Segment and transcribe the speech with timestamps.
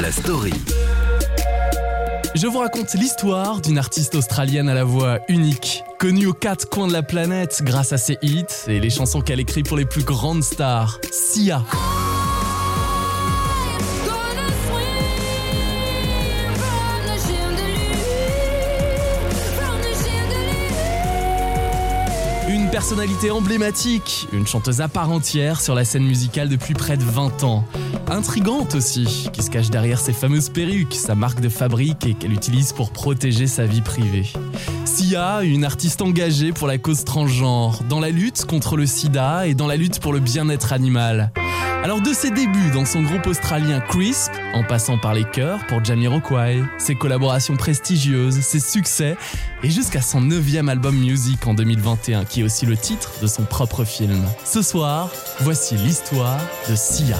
[0.00, 0.52] la story.
[2.34, 6.86] Je vous raconte l'histoire d'une artiste australienne à la voix unique, connue aux quatre coins
[6.86, 10.04] de la planète grâce à ses hits et les chansons qu'elle écrit pour les plus
[10.04, 11.00] grandes stars.
[11.10, 11.64] Sia.
[22.48, 27.04] Une personnalité emblématique, une chanteuse à part entière sur la scène musicale depuis près de
[27.04, 27.64] 20 ans.
[28.10, 32.32] Intrigante aussi, qui se cache derrière ses fameuses perruques, sa marque de fabrique et qu'elle
[32.32, 34.26] utilise pour protéger sa vie privée.
[34.86, 39.54] Sia, une artiste engagée pour la cause transgenre, dans la lutte contre le sida et
[39.54, 41.32] dans la lutte pour le bien-être animal.
[41.84, 45.84] Alors de ses débuts dans son groupe australien Crisp, en passant par les chœurs pour
[45.84, 49.16] Jamiroquai, ses collaborations prestigieuses, ses succès,
[49.62, 53.44] et jusqu'à son neuvième album Music en 2021, qui est aussi le titre de son
[53.44, 54.22] propre film.
[54.44, 57.16] Ce soir, voici l'histoire de Sia.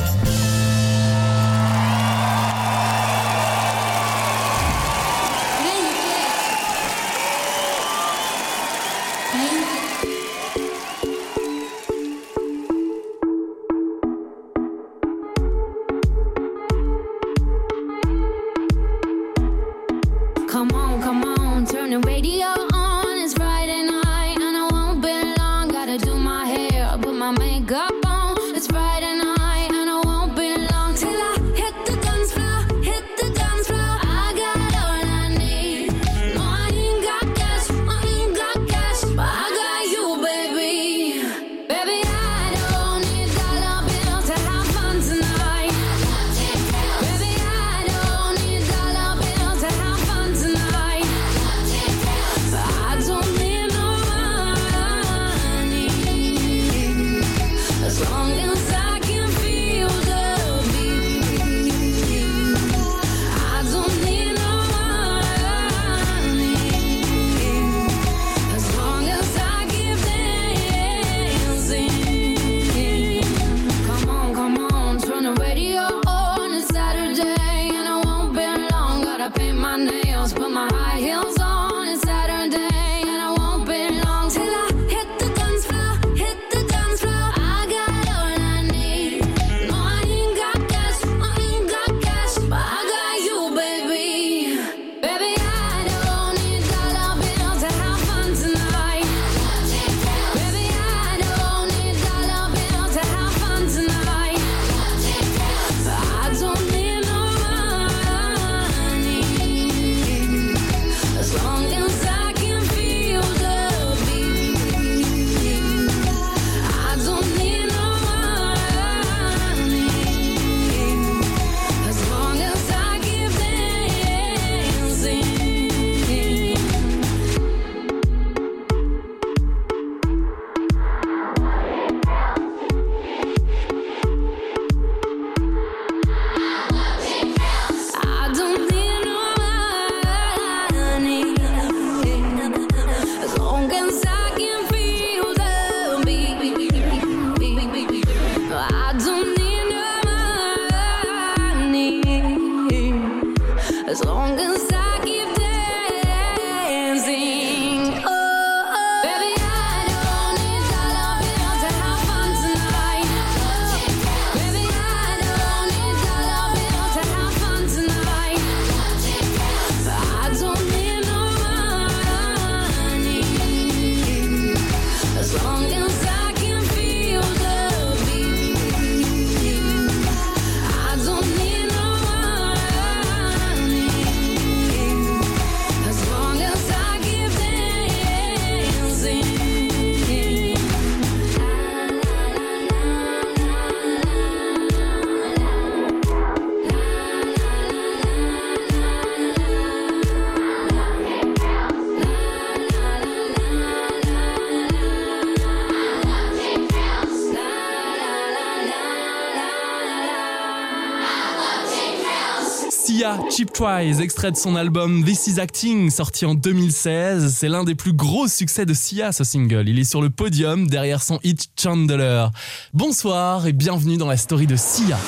[213.39, 217.33] Cheap Tries, extrait de son album This Is Acting, sorti en 2016.
[217.33, 219.69] C'est l'un des plus gros succès de Sia, ce single.
[219.69, 222.27] Il est sur le podium derrière son hit Chandler.
[222.75, 224.99] Bonsoir et bienvenue dans la story de Sia.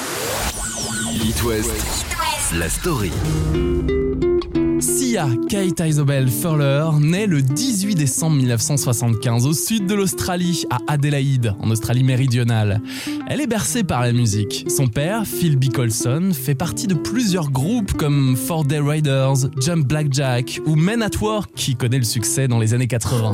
[1.44, 1.73] West,
[2.53, 3.11] la story.
[4.96, 11.54] Sia Kate Isobel Furler naît le 18 décembre 1975 au sud de l'Australie, à Adélaïde,
[11.60, 12.81] en Australie méridionale.
[13.28, 14.66] Elle est bercée par la musique.
[14.69, 20.60] Son père, Phil Bicholson, fait partie de plusieurs groupes comme Four Day Riders, Jump Blackjack
[20.66, 23.31] ou Men at Work qui connaît le succès dans les années 80.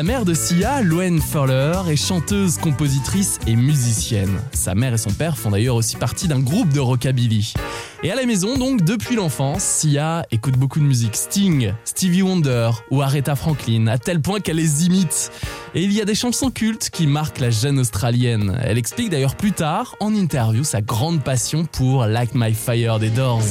[0.00, 4.40] La mère de Sia, Loen Furler, est chanteuse, compositrice et musicienne.
[4.54, 7.52] Sa mère et son père font d'ailleurs aussi partie d'un groupe de rockabilly.
[8.02, 12.70] Et à la maison, donc, depuis l'enfance, Sia écoute beaucoup de musique Sting, Stevie Wonder
[12.90, 15.30] ou Aretha Franklin, à tel point qu'elle les imite.
[15.74, 18.58] Et il y a des chansons cultes qui marquent la jeune Australienne.
[18.64, 23.10] Elle explique d'ailleurs plus tard, en interview, sa grande passion pour Like My Fire des
[23.10, 23.42] Doors.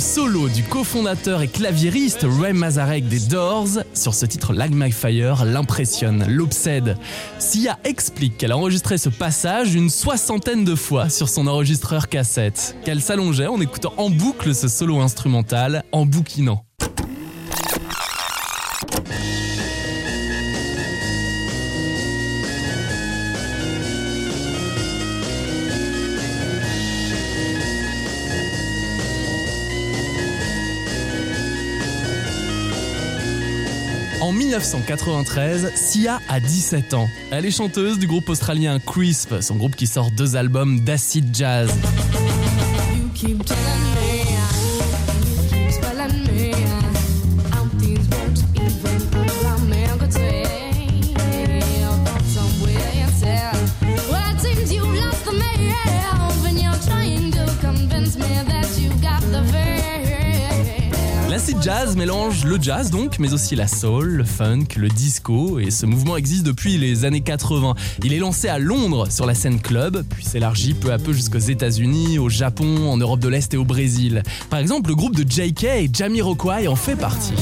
[0.00, 4.90] Solo du cofondateur et claviériste Ray Mazarek des Doors sur ce titre Lag My
[5.44, 6.96] l'impressionne, l'obsède.
[7.38, 12.76] Sia explique qu'elle a enregistré ce passage une soixantaine de fois sur son enregistreur cassette,
[12.84, 16.64] qu'elle s'allongeait en écoutant en boucle ce solo instrumental, en bouquinant.
[34.50, 37.08] 1993, Sia a 17 ans.
[37.30, 41.70] Elle est chanteuse du groupe australien Crisp, son groupe qui sort deux albums d'acid jazz.
[61.40, 65.70] L'acid jazz mélange le jazz donc, mais aussi la soul, le funk, le disco, et
[65.70, 67.76] ce mouvement existe depuis les années 80.
[68.04, 71.38] Il est lancé à Londres sur la scène club, puis s'élargit peu à peu jusqu'aux
[71.38, 74.22] États-Unis, au Japon, en Europe de l'Est et au Brésil.
[74.50, 77.32] Par exemple, le groupe de JK et Jamiroquai en fait partie.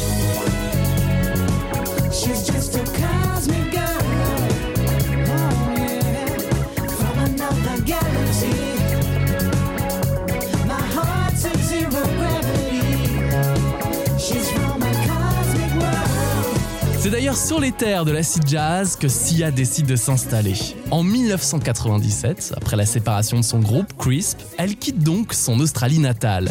[17.36, 20.54] Sur les terres de l'acid jazz que Sia décide de s'installer.
[20.90, 26.48] En 1997, après la séparation de son groupe, Crisp, elle quitte donc son Australie natale.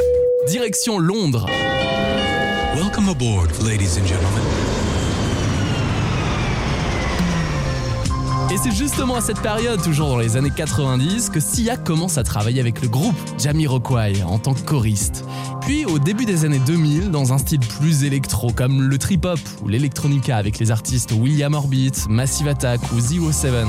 [0.47, 1.47] Direction Londres.
[2.75, 4.66] Welcome aboard, ladies and gentlemen.
[8.49, 12.23] Et c'est justement à cette période, toujours dans les années 90, que Sia commence à
[12.23, 15.25] travailler avec le groupe Jamiroquai en tant que choriste.
[15.61, 19.67] Puis au début des années 2000, dans un style plus électro comme le trip-hop ou
[19.67, 23.67] l'électronica avec les artistes William Orbit, Massive Attack ou Zero Seven.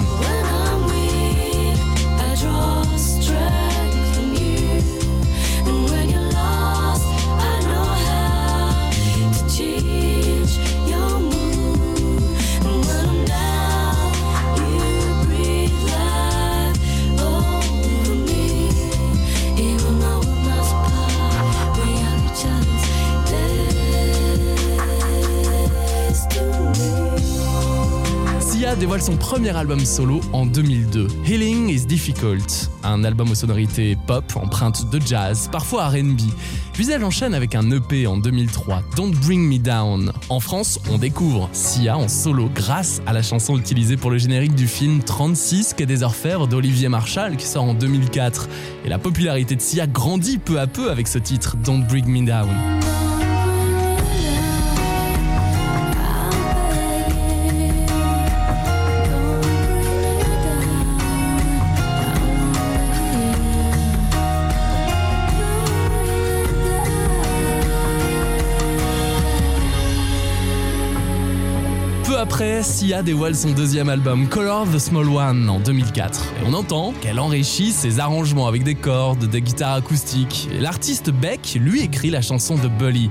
[29.29, 34.99] Premier album solo en 2002, Healing is Difficult, un album aux sonorités pop, empreinte de
[35.05, 36.19] jazz, parfois RB.
[36.73, 40.13] Puis elle enchaîne avec un EP en 2003, Don't Bring Me Down.
[40.31, 44.55] En France, on découvre Sia en solo grâce à la chanson utilisée pour le générique
[44.55, 48.49] du film 36 Quai des Orfèvres d'Olivier Marshall qui sort en 2004.
[48.87, 52.25] Et la popularité de Sia grandit peu à peu avec ce titre, Don't Bring Me
[52.25, 52.98] Down.
[72.31, 76.35] Après, Sia dévoile son deuxième album, Color the Small One, en 2004.
[76.43, 80.47] Et on entend qu'elle enrichit ses arrangements avec des cordes, des guitares acoustiques.
[80.61, 83.09] L'artiste Beck lui écrit la chanson de Bully.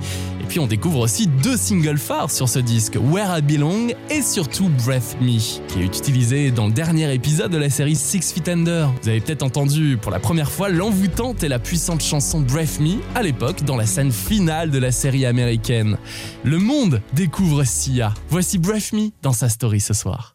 [0.50, 4.70] Puis on découvre aussi deux singles phares sur ce disque, Where I Belong et surtout
[4.86, 5.38] Breath Me,
[5.68, 8.92] qui est utilisé dans le dernier épisode de la série Six Feet Under.
[9.02, 12.96] Vous avez peut-être entendu pour la première fois l'envoûtante et la puissante chanson Breath Me
[13.16, 15.98] à l'époque dans la scène finale de la série américaine.
[16.44, 18.14] Le monde découvre Sia.
[18.30, 20.34] Voici Breath Me dans sa story ce soir.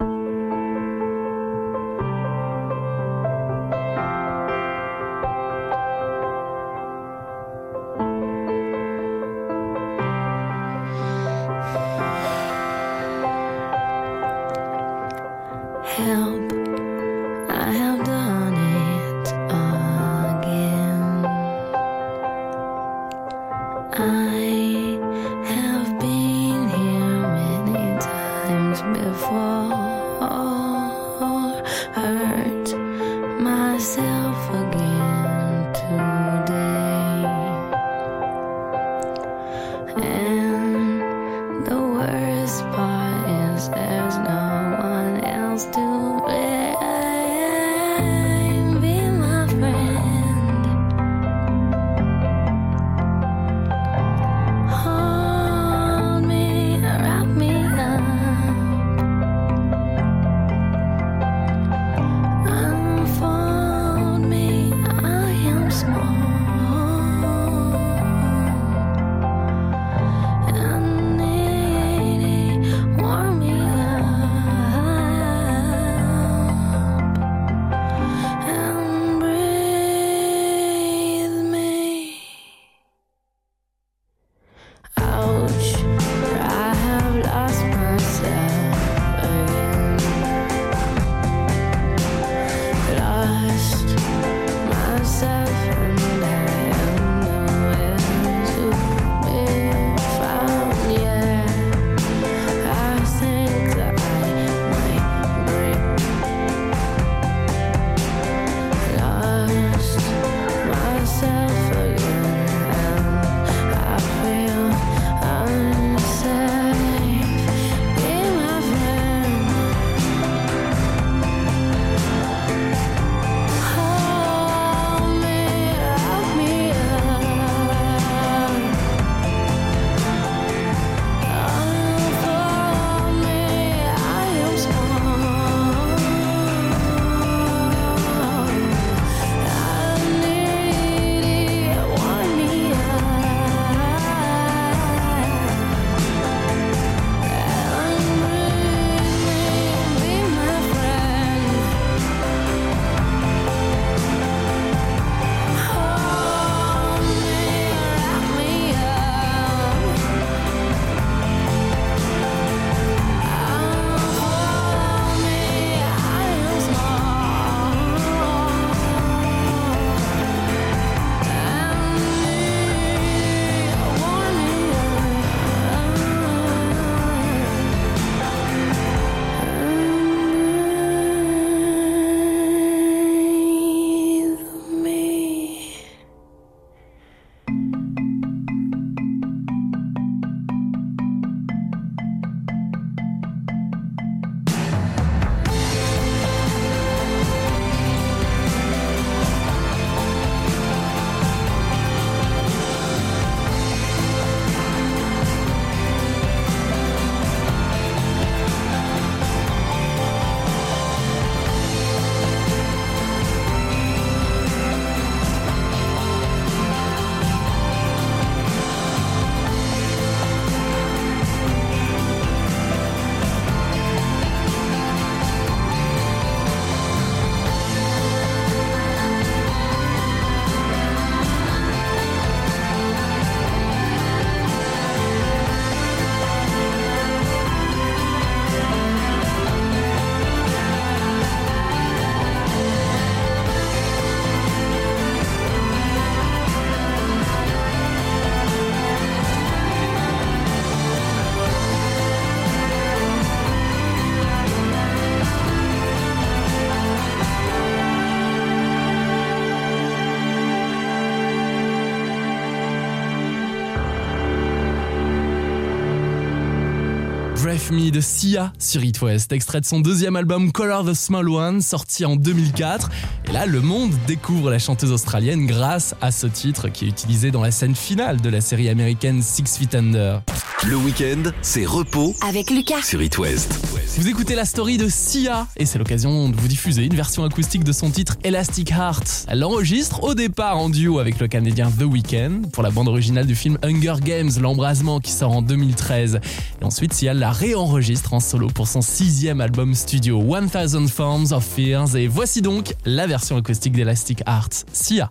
[267.73, 272.05] De Sia sur It West, extrait de son deuxième album Color the Small One, sorti
[272.05, 272.91] en 2004.
[273.31, 277.31] Et là, le monde découvre la chanteuse australienne grâce à ce titre qui est utilisé
[277.31, 280.21] dans la scène finale de la série américaine Six Feet Under.
[280.69, 282.83] Le week-end, c'est repos Avec Lucas.
[282.83, 283.59] sur It West.
[283.99, 287.65] Vous écoutez la story de Sia et c'est l'occasion de vous diffuser une version acoustique
[287.65, 289.27] de son titre Elastic Heart.
[289.27, 293.27] Elle l'enregistre au départ en duo avec le Canadien The Weeknd pour la bande originale
[293.27, 296.21] du film Hunger Games, l'embrasement qui sort en 2013.
[296.61, 301.45] Et ensuite Sia la réenregistre en solo pour son sixième album studio 1000 Forms of
[301.45, 304.67] Fears et voici donc la version acoustique d'Elastic Heart.
[304.73, 305.11] Sia.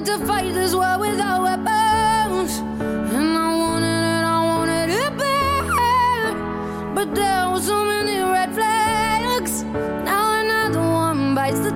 [0.00, 2.56] Wanted to fight this war without weapons.
[2.56, 6.94] And I wanted it, I wanted it bad.
[6.94, 9.62] But there were so many red flags.
[9.62, 11.72] Now another one bites the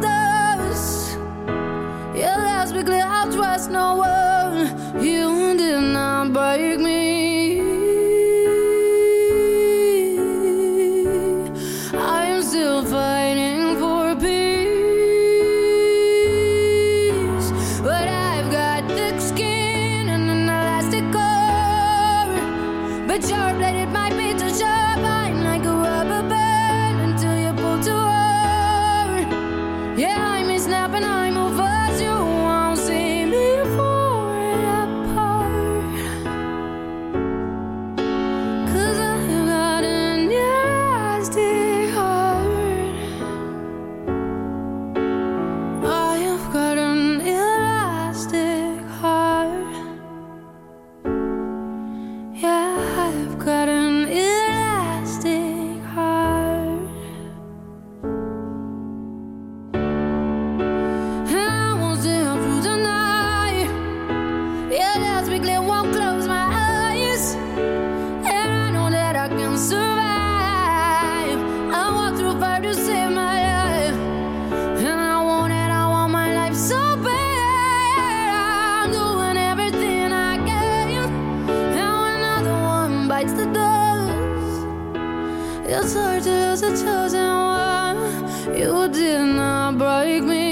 [89.04, 90.43] did not break me.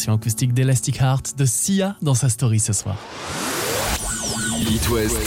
[0.00, 2.96] Version acoustique d'Elastic Heart de Sia dans sa story ce soir.
[4.62, 5.18] It West,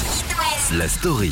[0.76, 1.32] la story.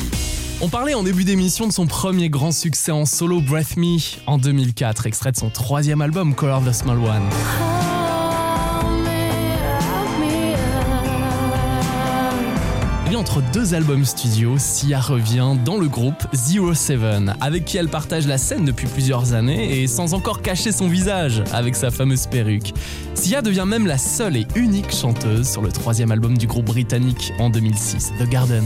[0.60, 4.38] On parlait en début d'émission de son premier grand succès en solo Breath Me en
[4.38, 7.71] 2004, extrait de son troisième album Color the Small One.
[13.22, 18.26] Entre deux albums studio, Sia revient dans le groupe Zero Seven, avec qui elle partage
[18.26, 22.74] la scène depuis plusieurs années et sans encore cacher son visage avec sa fameuse perruque.
[23.14, 27.32] Sia devient même la seule et unique chanteuse sur le troisième album du groupe britannique
[27.38, 28.64] en 2006, The Garden.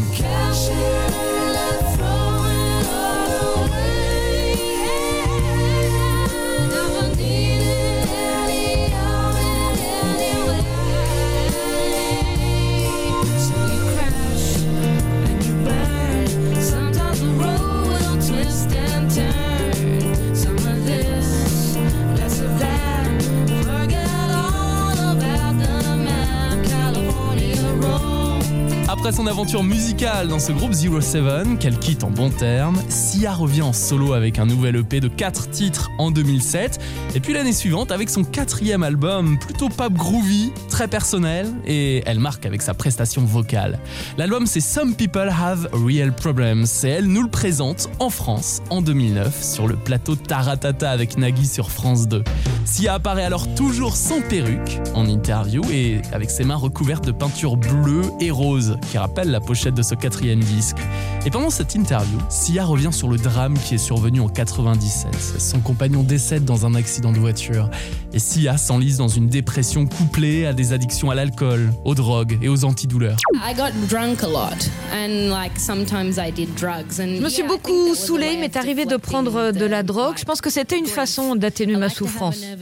[29.06, 33.32] Après son aventure musicale dans ce groupe Zero Seven, qu'elle quitte en bons termes, Sia
[33.34, 36.80] revient en solo avec un nouvel EP de 4 titres en 2007,
[37.14, 42.18] et puis l'année suivante avec son quatrième album, plutôt pop groovy, très personnel, et elle
[42.18, 43.78] marque avec sa prestation vocale.
[44.18, 48.82] L'album c'est Some People Have Real Problems, et elle nous le présente en France en
[48.82, 52.24] 2009 sur le plateau Taratata avec Nagui sur France 2.
[52.64, 57.56] Sia apparaît alors toujours sans perruque en interview et avec ses mains recouvertes de peinture
[57.56, 60.78] bleue et rose qui rappelle la pochette de ce quatrième disque.
[61.26, 65.10] Et pendant cette interview, Sia revient sur le drame qui est survenu en 97.
[65.38, 67.68] Son compagnon décède dans un accident de voiture
[68.14, 72.48] et Sia s'enlise dans une dépression couplée à des addictions à l'alcool, aux drogues et
[72.48, 73.18] aux antidouleurs.
[73.34, 77.42] I got drunk a lot and like sometimes I did drugs and Je me suis
[77.42, 80.14] beaucoup saoulée, il m'est arrivé de prendre de la drogue.
[80.16, 82.38] Je pense que c'était une façon d'atténuer ma souffrance.
[82.40, 82.56] Mais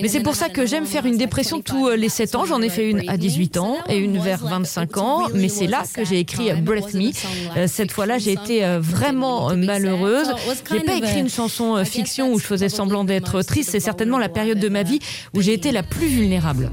[0.00, 2.44] Mais c'est pour ça que j'aime faire une dépression tous euh, les 7 ans.
[2.44, 5.28] J'en ai fait une à 18 ans et une vers 25 ans.
[5.34, 7.10] Mais c'est là que j'ai écrit euh, Breath Me.
[7.56, 10.28] Euh, Cette fois-là, j'ai été vraiment malheureuse.
[10.70, 13.70] J'ai pas écrit une chanson fiction où je faisais semblant d'être triste.
[13.70, 15.00] C'est certainement la période de ma vie
[15.34, 16.70] où j'ai été la plus vulnérable.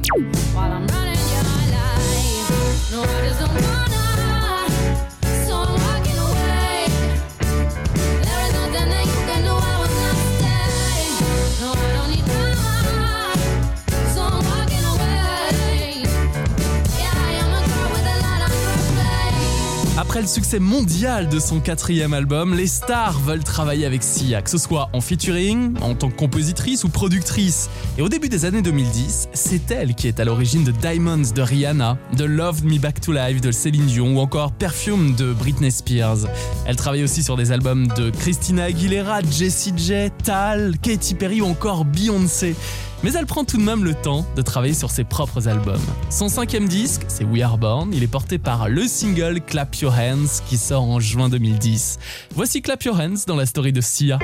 [20.20, 24.58] Le succès mondial de son quatrième album, les stars veulent travailler avec Sia, que ce
[24.58, 27.70] soit en featuring, en tant que compositrice ou productrice.
[27.98, 31.42] Et au début des années 2010, c'est elle qui est à l'origine de Diamonds de
[31.42, 35.72] Rihanna, de Love Me Back to Life de Céline Dion ou encore Perfume de Britney
[35.72, 36.28] Spears.
[36.66, 41.46] Elle travaille aussi sur des albums de Christina Aguilera, Jessie J, Tal, Katy Perry ou
[41.46, 42.58] encore Beyoncé.
[43.04, 45.82] Mais elle prend tout de même le temps de travailler sur ses propres albums.
[46.10, 49.94] Son cinquième disque, c'est We Are Born, il est porté par le single Clap Your
[49.94, 51.98] Hands qui sort en juin 2010.
[52.36, 54.20] Voici Clap Your Hands dans la story de Sia.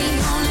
[0.00, 0.49] We only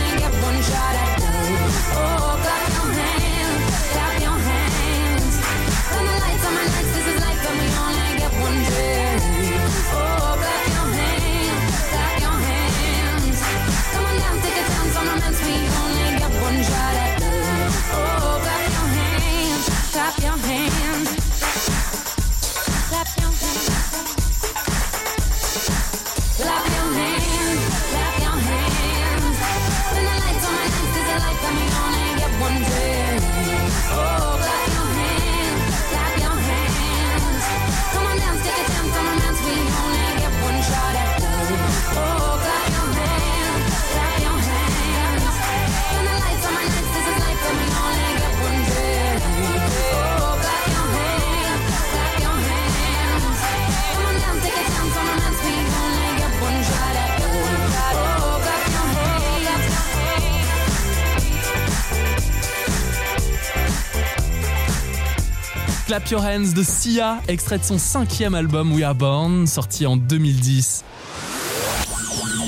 [65.90, 69.98] Clap Your Hands de Sia, extrait de son cinquième album We Are Born, sorti en
[69.98, 70.84] 2010.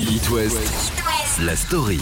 [0.08, 0.92] It West,
[1.40, 1.98] la story.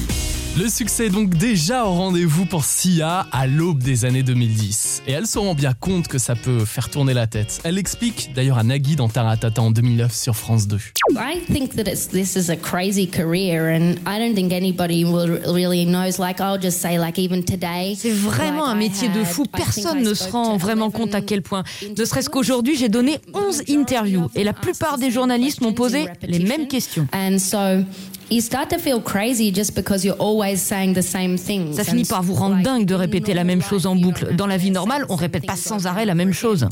[0.58, 4.89] Le succès est donc déjà au rendez-vous pour Sia à l'aube des années 2010.
[5.06, 7.60] Et elle se rend bien compte que ça peut faire tourner la tête.
[7.64, 10.78] Elle explique d'ailleurs à Nagui dans Taratata en 2009 sur France 2.
[11.12, 15.40] I think that it's this is a crazy career, and I don't think anybody will
[15.46, 16.18] really knows.
[16.18, 19.44] Like I'll just say, like even today, C'est vraiment un métier de fou.
[19.46, 21.64] Personne ne se rend vraiment compte à 11 quel point.
[21.96, 26.40] Ne serait-ce qu'aujourd'hui, j'ai donné 11 interviews et la plupart des journalistes m'ont posé les
[26.40, 27.06] mêmes questions.
[27.12, 27.84] And so
[28.30, 31.76] you start to feel crazy just because you're always saying the same things.
[31.76, 34.34] Ça finit par vous rendre like, dingue de répéter la même chose en boucle.
[34.34, 36.32] Dans la vie normale, on the répète same pas sans over arrêt la and même
[36.32, 36.66] over chose.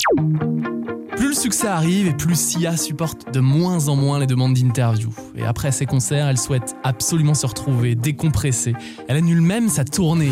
[1.17, 5.11] Plus le succès arrive et plus Sia supporte de moins en moins les demandes d'interview.
[5.37, 8.75] Et après ses concerts, elle souhaite absolument se retrouver, décompresser.
[9.09, 10.31] Elle annule même sa tournée.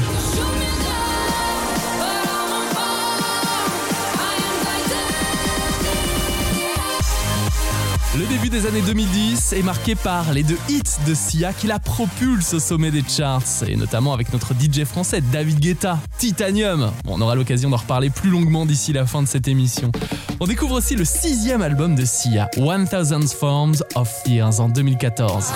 [8.60, 12.58] Des années 2010 est marqué par les deux hits de Sia qui la propulsent au
[12.58, 16.90] sommet des charts, et notamment avec notre DJ français David Guetta, Titanium.
[17.06, 19.92] On aura l'occasion d'en reparler plus longuement d'ici la fin de cette émission.
[20.40, 22.86] On découvre aussi le sixième album de Sia, 1000
[23.28, 25.52] Forms of Fears en 2014.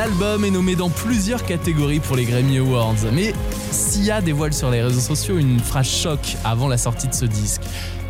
[0.00, 3.34] L'album est nommé dans plusieurs catégories pour les Grammy Awards, mais
[3.70, 7.60] Sia dévoile sur les réseaux sociaux une phrase choc avant la sortie de ce disque.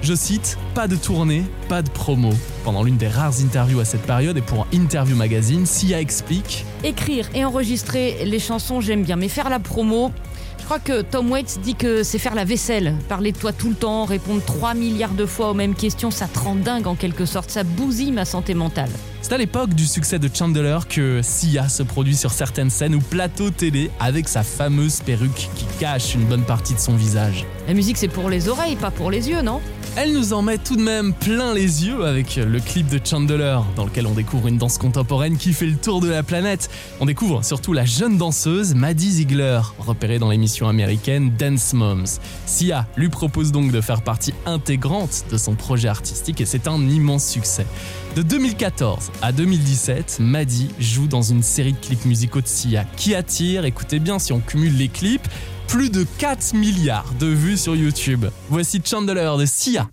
[0.00, 2.31] Je cite, pas de tournée, pas de promo.
[2.62, 7.29] Pendant l'une des rares interviews à cette période et pour Interview Magazine, Sia explique Écrire
[7.35, 10.12] et enregistrer les chansons, j'aime bien, mais faire la promo.
[10.61, 12.94] Je crois que Tom Waits dit que c'est faire la vaisselle.
[13.09, 16.29] Parler de toi tout le temps, répondre 3 milliards de fois aux mêmes questions, ça
[16.29, 17.50] te rend dingue en quelque sorte.
[17.50, 18.90] Ça bousille ma santé mentale.
[19.22, 23.00] C'est à l'époque du succès de Chandler que Sia se produit sur certaines scènes ou
[23.00, 27.44] plateaux télé avec sa fameuse perruque qui cache une bonne partie de son visage.
[27.68, 29.61] La musique, c'est pour les oreilles, pas pour les yeux, non?
[29.96, 33.59] Elle nous en met tout de même plein les yeux avec le clip de Chandler,
[33.74, 36.70] dans lequel on découvre une danse contemporaine qui fait le tour de la planète.
[37.00, 42.20] On découvre surtout la jeune danseuse Maddie Ziegler, repérée dans l'émission américaine Dance Moms.
[42.46, 46.80] Sia lui propose donc de faire partie intégrante de son projet artistique et c'est un
[46.88, 47.66] immense succès.
[48.16, 52.84] De 2014 à 2017, Maddie joue dans une série de clips musicaux de Sia.
[52.96, 55.28] Qui attire, écoutez bien si on cumule les clips,
[55.68, 58.26] plus de 4 milliards de vues sur YouTube.
[58.48, 59.88] Voici Chandler de Sia.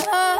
[0.00, 0.31] Love.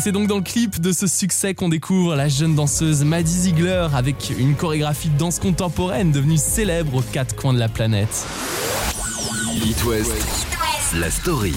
[0.00, 3.40] Et c'est donc dans le clip de ce succès qu'on découvre la jeune danseuse Maddie
[3.40, 8.26] Ziegler avec une chorégraphie de danse contemporaine devenue célèbre aux quatre coins de la planète.
[9.56, 10.46] It West,
[10.94, 11.52] la story.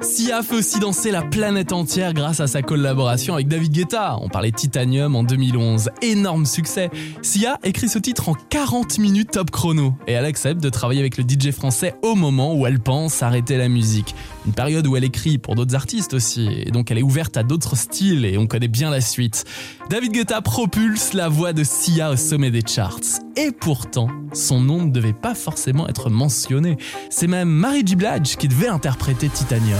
[0.00, 4.18] Sia fait aussi danser la planète entière grâce à sa collaboration avec David Guetta.
[4.20, 5.90] On parlait Titanium en 2011.
[6.02, 6.90] Énorme succès.
[7.22, 11.16] Sia écrit ce titre en 40 minutes top chrono et elle accepte de travailler avec
[11.16, 14.16] le DJ français au moment où elle pense arrêter la musique.
[14.46, 17.42] Une période où elle écrit pour d'autres artistes aussi et donc elle est ouverte à
[17.42, 19.44] d'autres styles et on connaît bien la suite.
[19.88, 23.00] David Guetta propulse la voix de Sia au sommet des charts.
[23.36, 26.76] Et pourtant, son nom ne devait pas forcément être mentionné.
[27.10, 27.96] C'est même Mary J.
[27.96, 29.78] Blige qui devait interpréter Titanium.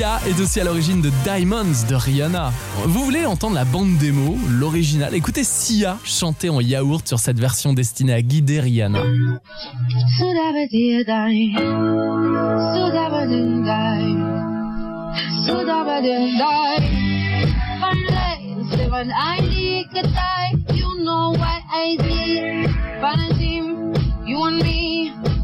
[0.00, 2.54] Sia est aussi à l'origine de Diamonds de Rihanna.
[2.86, 5.14] Vous voulez entendre la bande démo, l'original?
[5.14, 9.02] Écoutez Sia chanter en yaourt sur cette version destinée à guider Rihanna.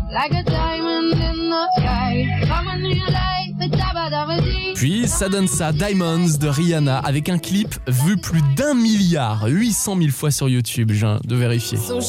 [0.08, 0.75] Like a
[4.74, 9.96] Puis ça donne ça, Diamonds de Rihanna, avec un clip vu plus d'un milliard, 800
[9.98, 11.78] 000 fois sur YouTube, je viens de vérifier.
[11.78, 12.00] So.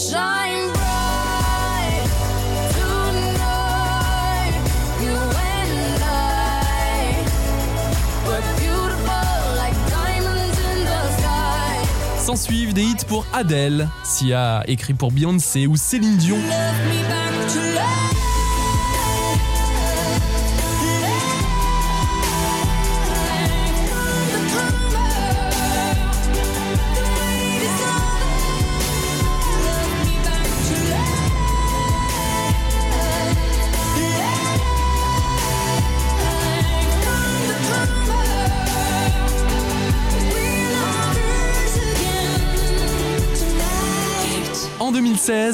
[12.25, 16.35] S'en suivent des hits pour Adele, Sia écrit pour Beyoncé ou Céline Dion.
[16.35, 18.16] Love me back to life.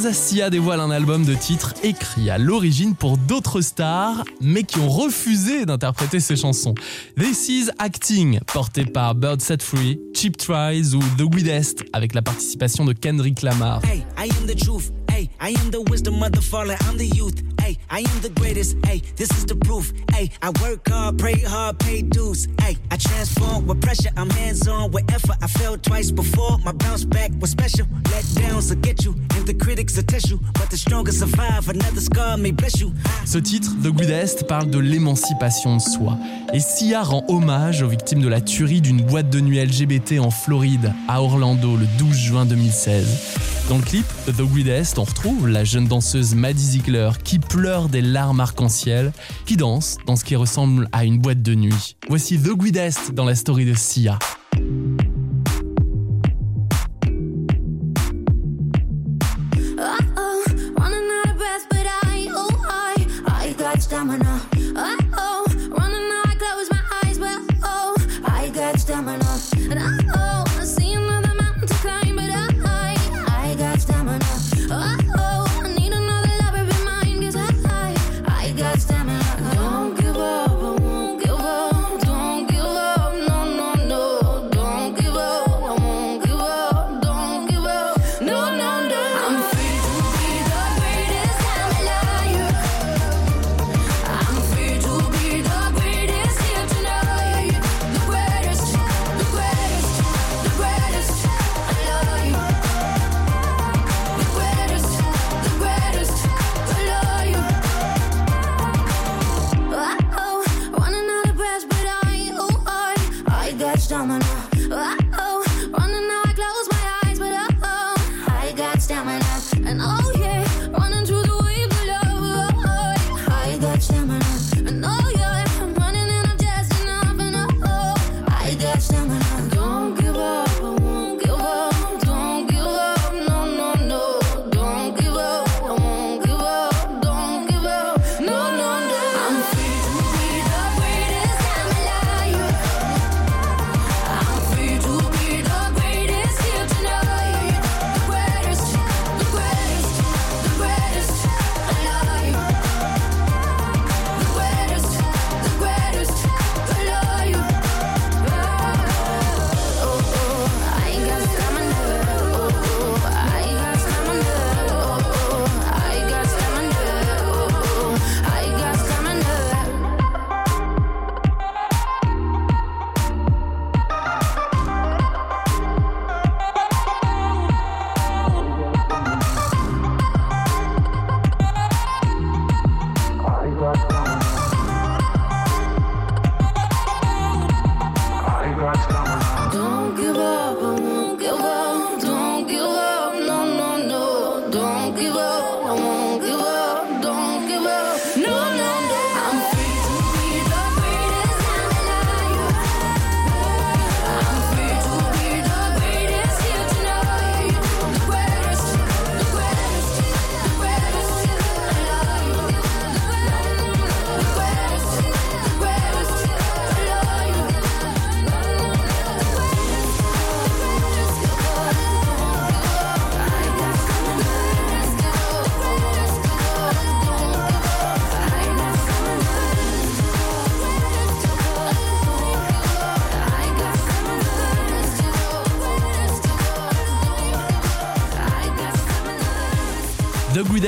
[0.03, 4.79] 2016, Sia dévoile un album de titres écrit à l'origine pour d'autres stars, mais qui
[4.79, 6.75] ont refusé d'interpréter ses chansons.
[7.17, 12.21] This Is Acting, porté par Bird Set Free, Cheap Tries ou The Weirdest, avec la
[12.21, 13.81] participation de Kendrick Lamar.
[13.85, 14.91] Hey, I am the truth.
[15.09, 16.77] Hey, I am the wisdom of the fallen.
[16.89, 17.52] I'm the youth.
[17.63, 18.75] Hey, I am the greatest.
[18.85, 19.93] Hey, this is the proof.
[20.11, 22.49] Hey, I work hard, pray hard, pay dues.
[22.59, 24.09] Hey, I transform with pressure.
[24.17, 25.37] I'm hands on with effort.
[25.41, 26.57] I failed twice before.
[26.65, 27.87] My bounce back was special.
[28.11, 30.41] Let downs will get you, and the critics will test you.
[30.55, 31.69] But the strongest survive.
[31.69, 32.91] Another scar may bless you.
[33.23, 36.17] Ce titre, The Weirdest, parle de l'émancipation de soi.
[36.53, 40.31] Et Sia rend hommage aux victimes de la tuerie d'une boîte de nuit LGBT en
[40.31, 43.53] Floride, à Orlando, le 12 juin 2016.
[43.69, 48.01] Dans le clip The Weirdest, on retrouve la jeune danseuse Maddie Ziegler qui pleure des
[48.01, 49.13] larmes arc-en-ciel,
[49.45, 51.95] qui danse dans ce qui ressemble à une boîte de nuit.
[52.09, 54.17] Voici The Weirdest dans la story de Sia.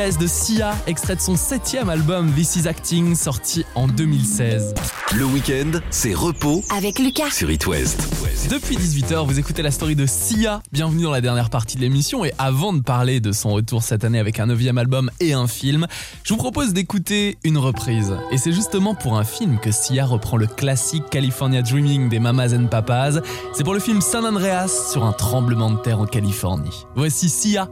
[0.06, 4.76] De Sia, extrait de son septième album This Is Acting, sorti en 2016.
[5.16, 7.32] Le week-end, c'est repos Avec Lucas.
[7.32, 8.08] sur It West.
[8.52, 10.62] Depuis 18h, vous écoutez la story de Sia.
[10.72, 12.24] Bienvenue dans la dernière partie de l'émission.
[12.24, 15.48] Et avant de parler de son retour cette année avec un neuvième album et un
[15.48, 15.88] film,
[16.24, 18.16] je vous propose d'écouter une reprise.
[18.30, 22.54] Et c'est justement pour un film que Sia reprend le classique California Dreaming des Mamas
[22.54, 23.22] and Papas.
[23.56, 26.86] C'est pour le film San Andreas sur un tremblement de terre en Californie.
[26.96, 27.68] Voici Sia.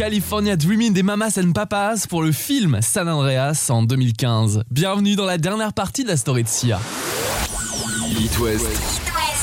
[0.00, 4.62] California Dreaming des Mamas and Papas pour le film San Andreas en 2015.
[4.70, 6.80] Bienvenue dans la dernière partie de la story de Sia.
[8.18, 8.66] It West,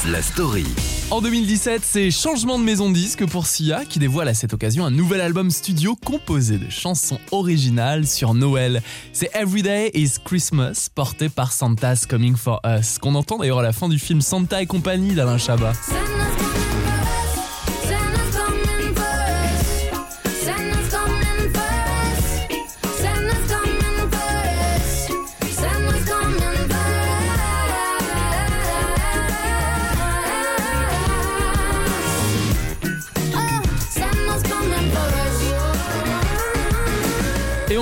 [0.10, 0.66] la story.
[1.12, 4.84] En 2017, c'est changement de maison de disque pour Sia qui dévoile à cette occasion
[4.84, 8.82] un nouvel album studio composé de chansons originales sur Noël.
[9.14, 13.74] C'est Everyday is Christmas porté par Santa's Coming for Us qu'on entend d'ailleurs à la
[13.74, 15.74] fin du film Santa et compagnie d'Alain Chabat.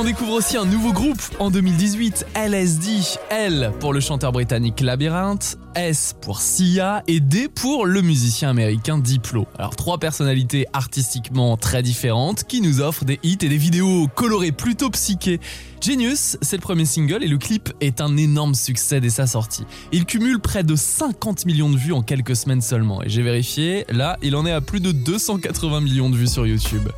[0.05, 2.85] Découvre aussi un nouveau groupe en 2018, LSD.
[3.31, 8.99] L pour le chanteur britannique Labyrinthe, S pour Sia et D pour le musicien américain
[8.99, 9.47] Diplo.
[9.57, 14.51] Alors trois personnalités artistiquement très différentes qui nous offrent des hits et des vidéos colorées
[14.51, 15.39] plutôt psychées.
[15.81, 19.65] Genius, c'est le premier single et le clip est un énorme succès dès sa sortie.
[19.91, 23.85] Il cumule près de 50 millions de vues en quelques semaines seulement et j'ai vérifié,
[23.89, 26.89] là il en est à plus de 280 millions de vues sur YouTube.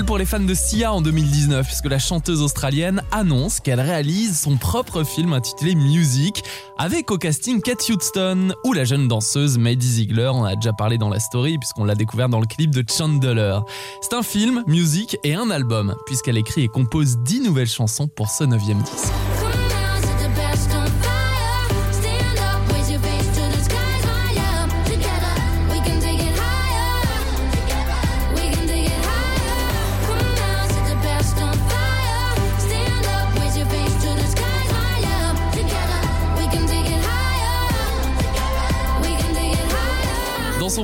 [0.00, 4.56] Pour les fans de Sia en 2019, puisque la chanteuse australienne annonce qu'elle réalise son
[4.56, 6.42] propre film intitulé Music,
[6.78, 10.72] avec au casting Kate Houston ou la jeune danseuse Maddie Ziegler, on en a déjà
[10.72, 13.58] parlé dans la story, puisqu'on l'a découvert dans le clip de Chandler.
[14.00, 18.30] C'est un film, musique et un album, puisqu'elle écrit et compose 10 nouvelles chansons pour
[18.30, 19.12] ce neuvième disque.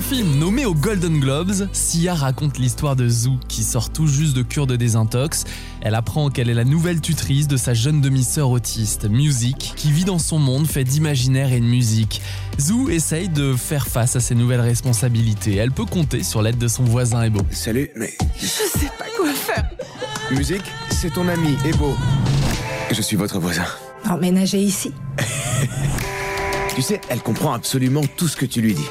[0.09, 4.42] Film nommé aux Golden Globes, Sia raconte l'histoire de Zou qui sort tout juste de
[4.42, 5.44] cure de désintox.
[5.82, 10.04] Elle apprend qu'elle est la nouvelle tutrice de sa jeune demi-sœur autiste, Music, qui vit
[10.04, 12.22] dans son monde fait d'imaginaire et de musique.
[12.59, 15.56] Zou essaye de faire face à ses nouvelles responsabilités.
[15.56, 17.40] Elle peut compter sur l'aide de son voisin Ebo.
[17.50, 19.68] Salut, mais Je sais pas quoi faire.
[20.30, 21.94] musique, c'est ton ami, Ebo.
[22.90, 23.66] Je suis votre voisin.
[24.09, 24.92] Emménager ici.
[26.74, 28.86] Tu sais, elle comprend absolument tout ce que tu lui dis.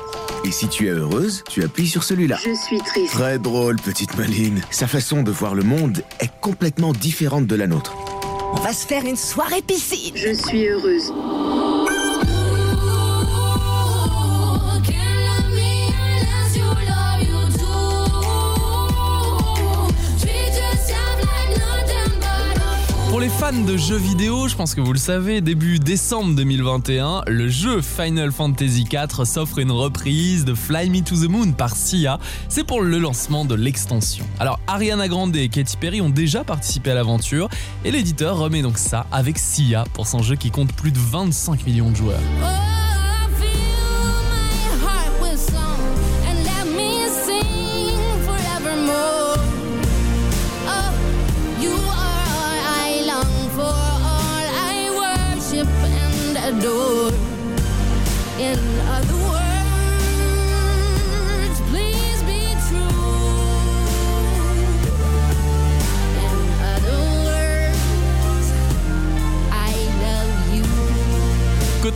[0.45, 2.37] Et si tu es heureuse, tu appuies sur celui-là.
[2.43, 3.13] Je suis triste.
[3.13, 4.61] Très drôle, petite Maline.
[4.71, 7.95] Sa façon de voir le monde est complètement différente de la nôtre.
[8.53, 10.15] On va se faire une soirée piscine.
[10.15, 11.11] Je suis heureuse.
[23.27, 27.49] Les fans de jeux vidéo, je pense que vous le savez, début décembre 2021, le
[27.49, 32.19] jeu Final Fantasy IV s'offre une reprise de Fly Me to the Moon par Sia.
[32.47, 34.25] C'est pour le lancement de l'extension.
[34.39, 37.49] Alors Ariana Grande et Katy Perry ont déjà participé à l'aventure
[37.83, 41.65] et l'éditeur remet donc ça avec Sia pour son jeu qui compte plus de 25
[41.65, 42.21] millions de joueurs.
[42.41, 42.66] Oh,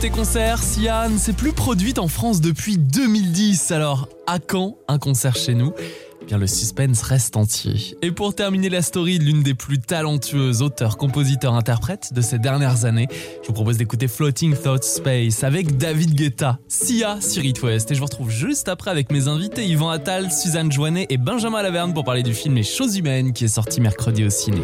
[0.02, 3.70] Côté concert, Sia ne s'est plus produite en France depuis 2010.
[3.70, 5.72] Alors, à quand un concert chez nous?
[6.20, 7.96] Eh Bien, le suspense reste entier.
[8.02, 12.40] Et pour terminer la story de l'une des plus talentueuses auteurs, compositeurs, interprètes de ces
[12.40, 13.06] dernières années,
[13.42, 17.92] je vous propose d'écouter Floating Thought Space avec David Guetta, Sia sur It West.
[17.92, 21.62] Et je vous retrouve juste après avec mes invités Yvan Attal, Suzanne Joannet et Benjamin
[21.62, 24.62] Laverne pour parler du film Les Choses Humaines qui est sorti mercredi au ciné.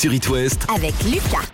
[0.00, 1.49] Sur It West Avec Lucas.